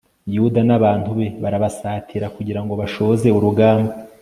[0.35, 3.91] yuda n'abantu be barabasatira kugira ngo bashoze urugamba